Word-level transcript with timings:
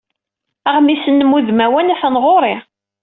Aɣmis-nnem 0.69 1.31
udmawan 1.37 1.91
atan 1.93 2.15
ɣur-i. 2.23 2.55